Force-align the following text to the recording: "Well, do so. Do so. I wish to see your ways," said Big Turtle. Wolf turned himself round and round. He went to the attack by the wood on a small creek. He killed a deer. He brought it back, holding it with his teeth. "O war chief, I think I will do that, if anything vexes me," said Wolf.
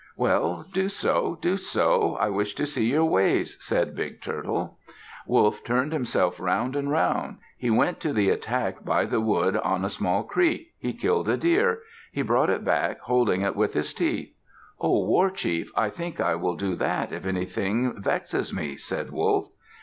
"Well, 0.15 0.65
do 0.73 0.89
so. 0.89 1.37
Do 1.43 1.57
so. 1.57 2.15
I 2.19 2.27
wish 2.29 2.55
to 2.55 2.65
see 2.65 2.87
your 2.87 3.05
ways," 3.05 3.57
said 3.63 3.95
Big 3.95 4.19
Turtle. 4.19 4.79
Wolf 5.27 5.63
turned 5.63 5.93
himself 5.93 6.39
round 6.39 6.75
and 6.75 6.89
round. 6.89 7.37
He 7.55 7.69
went 7.69 7.99
to 7.99 8.11
the 8.11 8.29
attack 8.31 8.83
by 8.83 9.05
the 9.05 9.21
wood 9.21 9.55
on 9.57 9.85
a 9.85 9.91
small 9.91 10.23
creek. 10.23 10.71
He 10.79 10.91
killed 10.93 11.29
a 11.29 11.37
deer. 11.37 11.83
He 12.11 12.23
brought 12.23 12.49
it 12.49 12.65
back, 12.65 12.99
holding 13.01 13.41
it 13.43 13.55
with 13.55 13.75
his 13.75 13.93
teeth. 13.93 14.33
"O 14.79 15.05
war 15.05 15.29
chief, 15.29 15.71
I 15.75 15.91
think 15.91 16.19
I 16.19 16.33
will 16.33 16.55
do 16.55 16.73
that, 16.77 17.11
if 17.11 17.27
anything 17.27 18.01
vexes 18.01 18.51
me," 18.51 18.77
said 18.77 19.11
Wolf. 19.11 19.51